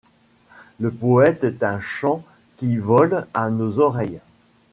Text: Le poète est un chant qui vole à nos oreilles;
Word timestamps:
Le 0.79 0.89
poète 0.89 1.43
est 1.43 1.61
un 1.61 1.79
chant 1.79 2.23
qui 2.55 2.77
vole 2.77 3.27
à 3.35 3.51
nos 3.51 3.79
oreilles; 3.79 4.19